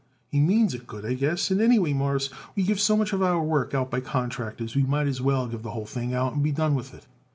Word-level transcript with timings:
"He 0.31 0.39
means 0.39 0.73
it 0.73 0.87
good, 0.87 1.05
I 1.05 1.13
guess; 1.13 1.51
and 1.51 1.61
anyway, 1.61 1.93
Mawruss, 1.93 2.31
we 2.55 2.63
give 2.63 2.79
so 2.79 2.97
much 2.97 3.13
of 3.13 3.21
our 3.21 3.43
work 3.43 3.75
out 3.75 3.91
by 3.91 3.99
contractors, 3.99 4.75
we 4.75 4.81
might 4.81 5.05
as 5.05 5.21
well 5.21 5.45
give 5.45 5.61
the 5.61 5.69
whole 5.77 5.85
thing 5.85 6.11
out 6.11 6.33
and 6.33 6.41
be 6.41 6.51
done 6.51 6.73
with 6.73 6.91
it. 6.95 7.05